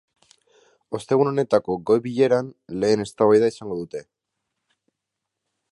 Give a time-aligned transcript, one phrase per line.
[0.99, 2.49] Ostegun honetako goi-bileran
[2.85, 4.07] lehen eztabaida izango dute.